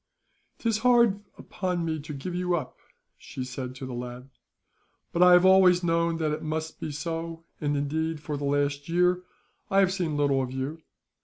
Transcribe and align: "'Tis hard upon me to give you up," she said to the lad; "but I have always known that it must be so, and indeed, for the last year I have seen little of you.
"'Tis 0.57 0.79
hard 0.79 1.19
upon 1.37 1.85
me 1.85 1.99
to 1.99 2.11
give 2.11 2.33
you 2.33 2.55
up," 2.55 2.79
she 3.19 3.43
said 3.43 3.75
to 3.75 3.85
the 3.85 3.93
lad; 3.93 4.31
"but 5.11 5.21
I 5.21 5.33
have 5.33 5.45
always 5.45 5.83
known 5.83 6.17
that 6.17 6.31
it 6.31 6.41
must 6.41 6.79
be 6.79 6.91
so, 6.91 7.45
and 7.61 7.77
indeed, 7.77 8.19
for 8.19 8.35
the 8.35 8.45
last 8.45 8.89
year 8.89 9.21
I 9.69 9.77
have 9.79 9.93
seen 9.93 10.17
little 10.17 10.41
of 10.41 10.51
you. 10.51 10.81